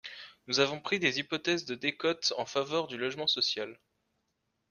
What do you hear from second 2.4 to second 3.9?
faveur du logement social.